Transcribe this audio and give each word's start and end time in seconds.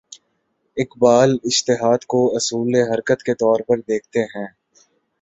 اقبال 0.77 1.37
اجتہاد 1.43 2.05
کو 2.05 2.21
اصول 2.35 2.75
حرکت 2.91 3.23
کے 3.23 3.33
طور 3.35 3.59
پر 3.67 3.77
دیکھتے 3.79 4.23
ہیں۔ 4.35 4.47